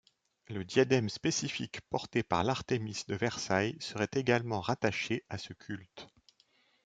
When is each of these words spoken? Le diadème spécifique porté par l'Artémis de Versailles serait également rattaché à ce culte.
Le 0.47 0.65
diadème 0.65 1.09
spécifique 1.09 1.81
porté 1.91 2.23
par 2.23 2.43
l'Artémis 2.43 3.03
de 3.07 3.13
Versailles 3.13 3.77
serait 3.79 4.09
également 4.15 4.59
rattaché 4.59 5.23
à 5.29 5.37
ce 5.37 5.53
culte. 5.53 6.07